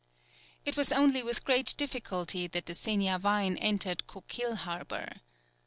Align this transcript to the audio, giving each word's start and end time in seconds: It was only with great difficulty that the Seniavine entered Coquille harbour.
It 0.65 0.75
was 0.75 0.91
only 0.91 1.21
with 1.21 1.45
great 1.45 1.75
difficulty 1.77 2.47
that 2.47 2.65
the 2.65 2.73
Seniavine 2.73 3.59
entered 3.61 4.07
Coquille 4.07 4.55
harbour. 4.55 5.17